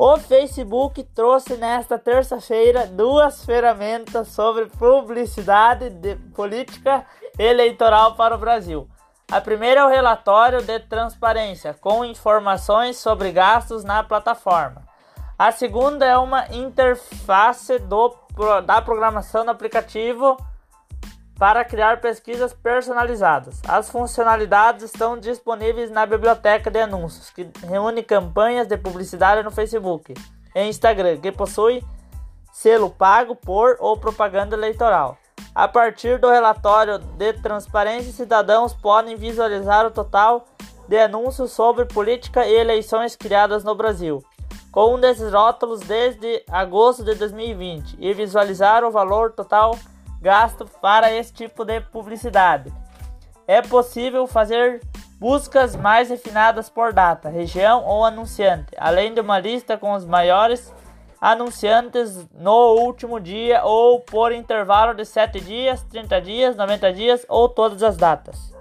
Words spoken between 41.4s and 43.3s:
sobre política e eleições